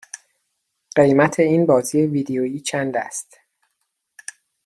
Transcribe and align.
قیمت 0.95 1.39
این 1.39 1.65
بازی 1.65 2.01
ویدیویی 2.01 2.59
چند 2.59 2.97
است؟ 2.97 3.37